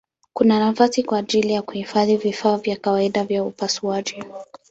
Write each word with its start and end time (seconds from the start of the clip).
Kuna 0.33 0.59
nafasi 0.59 1.03
kwa 1.03 1.17
ajili 1.19 1.53
ya 1.53 1.61
kuhifadhi 1.61 2.17
vifaa 2.17 2.57
vya 2.57 2.75
kawaida 2.75 3.23
vya 3.23 3.43
upasuaji. 3.43 4.23